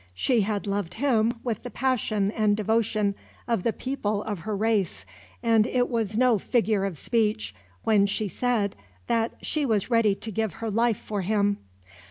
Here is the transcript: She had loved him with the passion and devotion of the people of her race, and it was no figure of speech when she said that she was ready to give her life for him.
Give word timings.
She 0.15 0.41
had 0.41 0.65
loved 0.65 0.95
him 0.95 1.31
with 1.43 1.61
the 1.61 1.69
passion 1.69 2.31
and 2.31 2.57
devotion 2.57 3.13
of 3.47 3.61
the 3.61 3.71
people 3.71 4.23
of 4.23 4.39
her 4.39 4.55
race, 4.57 5.05
and 5.43 5.67
it 5.67 5.89
was 5.91 6.17
no 6.17 6.39
figure 6.39 6.85
of 6.85 6.97
speech 6.97 7.53
when 7.83 8.07
she 8.07 8.27
said 8.27 8.75
that 9.05 9.33
she 9.43 9.63
was 9.63 9.91
ready 9.91 10.15
to 10.15 10.31
give 10.31 10.53
her 10.53 10.71
life 10.71 10.97
for 10.97 11.21
him. 11.21 11.57